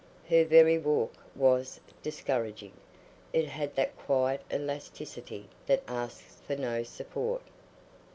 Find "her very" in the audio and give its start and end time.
0.29-0.79